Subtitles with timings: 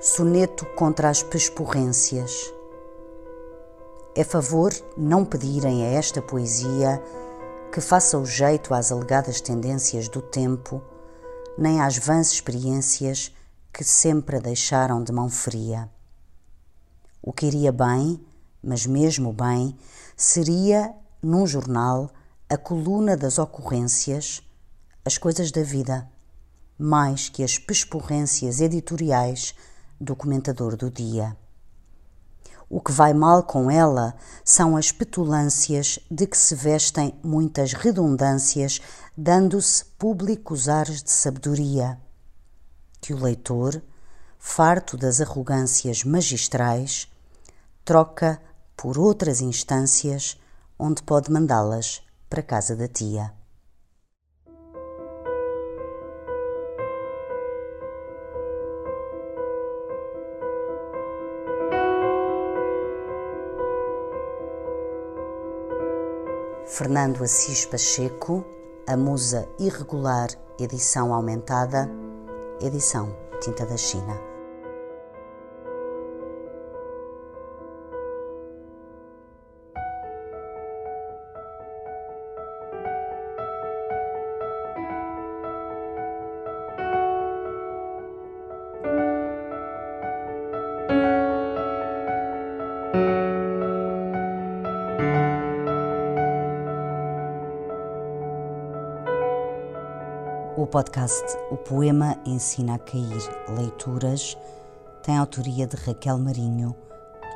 [0.00, 2.54] Soneto contra as pesporrências.
[4.14, 7.02] É favor não pedirem a esta poesia
[7.72, 10.80] que faça o jeito às alegadas tendências do tempo,
[11.58, 13.34] nem às vãs experiências
[13.72, 15.90] que sempre a deixaram de mão fria.
[17.20, 18.24] O que iria bem,
[18.62, 19.76] mas mesmo bem,
[20.16, 22.08] seria, num jornal,
[22.48, 24.48] a coluna das ocorrências,
[25.04, 26.08] as coisas da vida,
[26.78, 29.56] mais que as pesporrências editoriais
[30.00, 31.36] do comentador do dia.
[32.70, 38.80] O que vai mal com ela são as petulâncias de que se vestem muitas redundâncias,
[39.16, 41.98] dando-se públicos ares de sabedoria,
[43.00, 43.82] que o leitor,
[44.38, 47.08] farto das arrogâncias magistrais,
[47.84, 48.38] troca
[48.76, 50.38] por outras instâncias
[50.78, 53.37] onde pode mandá-las para casa da tia.
[66.68, 68.44] Fernando Assis Pacheco,
[68.86, 70.28] A Musa Irregular,
[70.60, 71.90] edição aumentada,
[72.60, 74.27] edição Tinta da China.
[100.58, 103.22] O podcast O Poema Ensina a Cair
[103.56, 104.36] Leituras
[105.04, 106.74] tem autoria de Raquel Marinho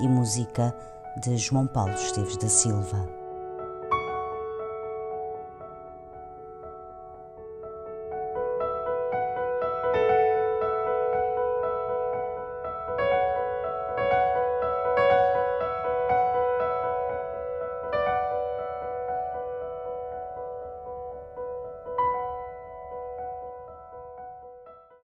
[0.00, 0.74] e música
[1.22, 3.21] de João Paulo Esteves da Silva.